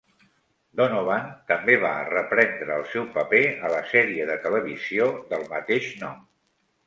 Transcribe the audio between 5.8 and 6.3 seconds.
nom.